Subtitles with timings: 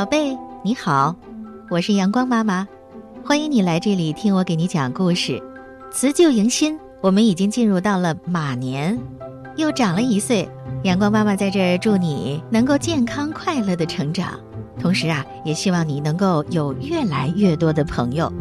[0.00, 0.34] 宝贝，
[0.64, 1.14] 你好，
[1.68, 2.66] 我是阳光妈妈，
[3.22, 5.38] 欢迎你来这里听我给你讲故事。
[5.92, 8.98] 辞旧迎新，我们已经进入到了马年，
[9.56, 10.48] 又长了一岁。
[10.84, 14.40] 阳光妈妈在这儿祝你能够健康快乐的成长，
[14.80, 18.32] 同时啊，也希望你能够有越来越多的朋友。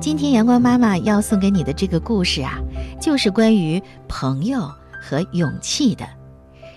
[0.00, 2.54] 今天阳光妈妈要送给你的这个故事啊，
[2.98, 3.78] 就是关于
[4.08, 4.62] 朋友
[4.98, 6.06] 和勇气的。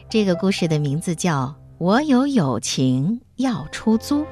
[0.10, 1.56] 这个故事的名字叫。
[1.84, 4.26] 我有友情要出租。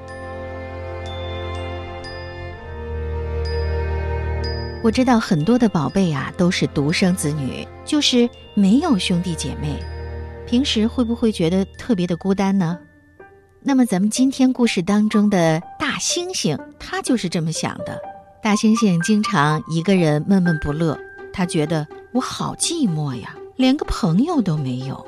[4.81, 9.77] 我知道很多的宝贝啊都是独生子女，就是没有兄弟姐妹，
[10.47, 12.79] 平时会不会觉得特别的孤单呢？
[13.61, 17.99] 那么咱们今天故事当中的大猩猩，他就是这么想的。
[18.41, 20.97] 大猩猩经常一个人闷闷不乐，
[21.33, 25.05] 他觉得我好寂寞呀，连个朋友都没有。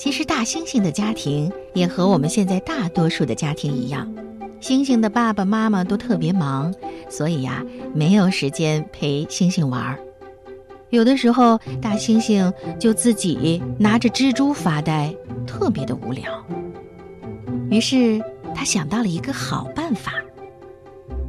[0.00, 4.10] 其实大猩猩的家庭也和我们现在大多数的家庭一样，
[4.58, 6.74] 猩猩的爸爸妈妈都特别忙，
[7.10, 10.00] 所以呀，没有时间陪猩猩玩儿。
[10.88, 15.14] 有的时候，大猩猩就自己拿着蜘蛛发呆，
[15.46, 16.42] 特别的无聊。
[17.70, 18.18] 于是
[18.54, 20.14] 他想到了一个好办法。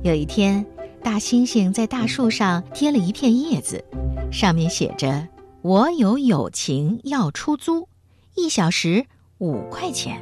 [0.01, 0.65] 有一天，
[1.03, 3.83] 大猩猩在大树上贴了一片叶子，
[4.31, 5.27] 上面写着
[5.61, 7.89] ：“我有友情要出租。”
[8.35, 9.05] 一小时
[9.39, 10.19] 五块钱，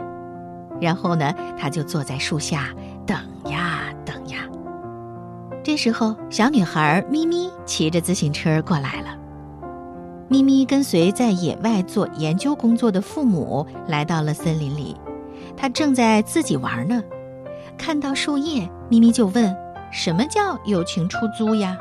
[0.82, 2.70] 然后呢，他就坐在树下
[3.06, 3.18] 等
[3.52, 4.40] 呀等呀。
[5.64, 9.16] 这时候，小女孩咪咪骑着自行车过来了。
[10.28, 14.96] 咪咪跟随在野外做研究工作的父母来到了森林里，
[15.56, 17.04] 她正在自己玩呢。
[17.78, 19.56] 看到树叶，咪咪就问
[19.92, 21.78] ：“什么叫友情出租呀？”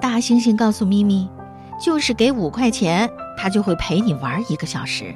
[0.00, 1.28] 大猩猩告诉咪咪
[1.82, 5.14] ：“就是给五块钱。”他就会陪你玩一个小时。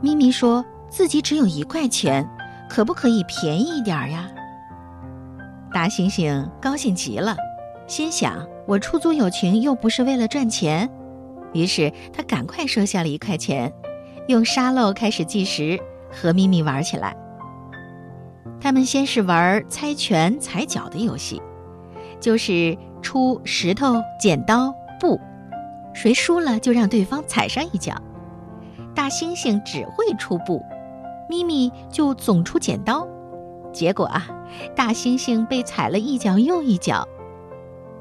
[0.00, 2.28] 咪咪说自己只有一块钱，
[2.68, 4.28] 可不可以便宜一点呀？
[5.72, 7.36] 大猩猩高兴极了，
[7.86, 10.88] 心想：我出租友情又不是为了赚钱。
[11.52, 13.72] 于是他赶快收下了一块钱，
[14.28, 15.80] 用沙漏开始计时，
[16.10, 17.16] 和咪咪玩起来。
[18.60, 21.40] 他们先是玩猜拳、踩脚的游戏，
[22.20, 25.20] 就是出石头、剪刀、布。
[25.94, 27.94] 谁输了就让对方踩上一脚。
[28.94, 30.62] 大猩猩只会出布，
[31.28, 33.08] 咪咪就总出剪刀。
[33.72, 34.26] 结果啊，
[34.76, 37.08] 大猩猩被踩了一脚又一脚，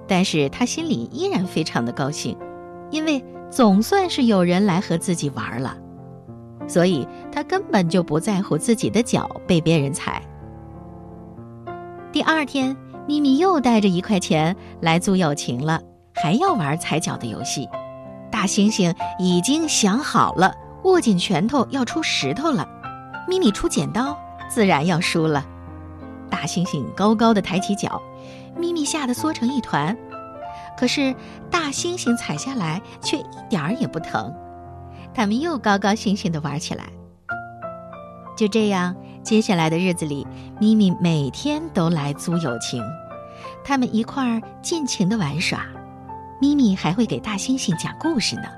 [0.07, 2.37] 但是他心里依然非常的高兴，
[2.91, 5.75] 因为总算是有人来和自己玩了，
[6.67, 10.21] 所以他根本就不在乎自己的脚被别人踩。
[12.11, 12.77] 第二天，
[13.07, 15.81] 咪咪又带着一块钱来租友情了，
[16.13, 17.67] 还要玩踩脚的游戏。
[18.33, 20.55] 大猩猩已经想好了，
[20.85, 22.67] 握紧拳头要出石头了。
[23.27, 24.17] 咪咪出剪刀，
[24.49, 25.45] 自然要输了。
[26.31, 28.01] 大猩猩高高的抬起脚，
[28.57, 29.95] 咪咪吓得缩成一团。
[30.75, 31.15] 可是
[31.51, 34.33] 大猩猩踩下来却一点儿也不疼。
[35.13, 36.85] 他们又高高兴兴地玩起来。
[38.35, 40.25] 就这样，接下来的日子里，
[40.59, 42.83] 咪咪每天都来租友情，
[43.63, 45.67] 他们一块儿尽情地玩耍。
[46.43, 48.49] 咪咪还会给大猩猩讲故事呢。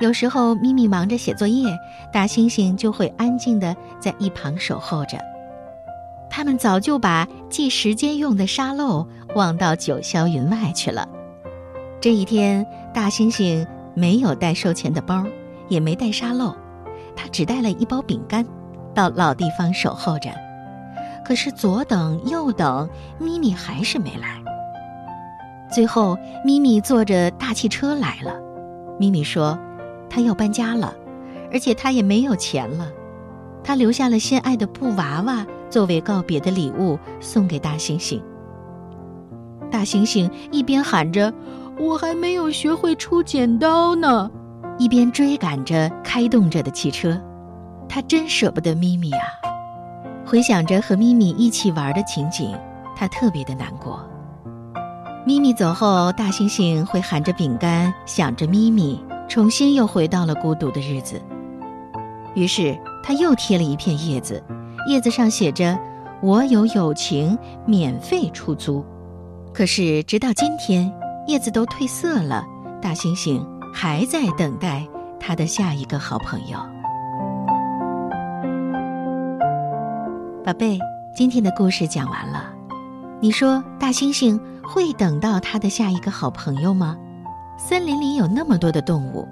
[0.00, 1.78] 有时候咪咪忙着写作业，
[2.10, 5.18] 大猩猩就会安静的在一旁守候着。
[6.30, 11.06] 他们早就把记时间用的沙漏忘到九霄云外去了。
[12.00, 15.26] 这一天，大猩猩没有带收钱的包，
[15.68, 16.56] 也没带沙漏，
[17.14, 18.42] 他只带了一包饼干，
[18.94, 20.30] 到老地方守候着。
[21.26, 24.42] 可是左等右等，咪咪还是没来。
[25.70, 28.34] 最后，咪咪坐着大汽车来了。
[28.98, 29.58] 咪咪说
[30.10, 30.94] ：“她要搬家了，
[31.52, 32.88] 而且她也没有钱了。
[33.62, 38.20] 她留下了心爱的布娃娃作为告别的礼物送给大猩猩。”
[39.70, 41.32] 大猩猩一边喊着
[41.78, 44.28] “我还没有学会出剪刀呢”，
[44.76, 47.20] 一边追赶着开动着的汽车。
[47.88, 49.22] 他真舍不得咪咪啊！
[50.26, 52.52] 回想着和咪咪一起玩的情景，
[52.96, 54.04] 他特别的难过。
[55.26, 61.20] 咪咪走后，大猩猩会含着饼干，想着咪咪，重新又回到了孤独的日子。
[62.34, 64.42] 于是他又贴了一片叶子，
[64.88, 65.78] 叶子上写着
[66.22, 67.36] ：“我有友情，
[67.66, 68.84] 免费出租。”
[69.52, 70.90] 可是直到今天，
[71.26, 72.42] 叶子都褪色了，
[72.80, 73.44] 大猩猩
[73.74, 74.86] 还在等待
[75.18, 76.58] 他的下一个好朋友。
[80.42, 80.78] 宝贝，
[81.14, 82.50] 今天的故事讲完了，
[83.20, 84.40] 你说大猩猩？
[84.72, 86.96] 会等到他的下一个好朋友吗？
[87.58, 89.26] 森林里有那么多的动物，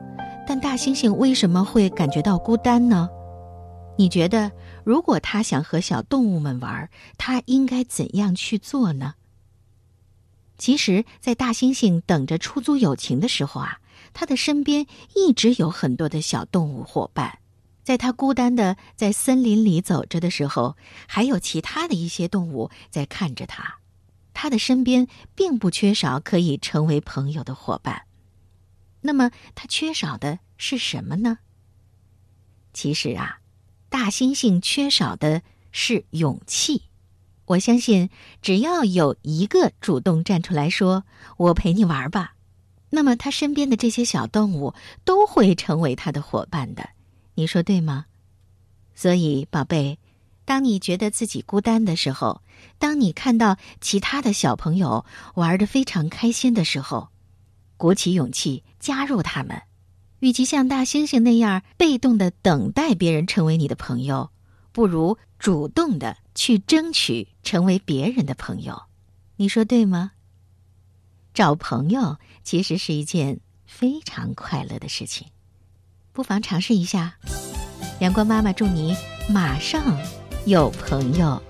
[0.45, 3.09] 但大猩猩为什么会感觉到孤单呢？
[3.97, 4.51] 你觉得，
[4.83, 9.15] 如果他想和小动物们玩，他应该怎样去做呢？
[10.59, 13.79] 其实，在大猩猩等着出租友情的时候啊，
[14.13, 17.39] 他的身边一直有很多的小动物伙伴。
[17.85, 20.75] 在他孤单的在森林里走着的时候，
[21.07, 23.78] 还有其他的一些动物在看着他。
[24.41, 28.03] 他的身边并不缺少可以成为朋友的伙伴。
[29.01, 31.39] 那么，他缺少的是什么呢？
[32.73, 33.41] 其实啊，
[33.89, 35.43] 大猩猩缺少的
[35.73, 36.85] 是勇气。
[37.47, 41.03] 我相信，只要有一个主动站出来说
[41.37, 42.35] “我陪你玩吧”，
[42.91, 44.73] 那么他身边的这些小动物
[45.05, 46.91] 都会成为他的伙伴的。
[47.35, 48.07] 你说对吗？
[48.95, 49.99] 所以，宝贝，
[50.49, 52.41] 当你觉得自己孤单的时候，
[52.79, 55.05] 当你看到其他的小朋友
[55.35, 57.11] 玩的非常开心的时候，
[57.77, 59.61] 鼓起勇气加入他们。
[60.21, 64.31] 与其像大猩猩那样被动的等待别人成为你的朋友，
[64.73, 68.85] 不如主动的去争取成为别人的朋友。
[69.37, 70.13] 你说对吗？
[71.35, 75.27] 找朋友其实是一件非常快乐的事情。
[76.15, 77.19] 不妨尝试一下。
[78.01, 78.97] 阳光妈妈祝你
[79.29, 79.85] 马上
[80.49, 81.48] 有朋友。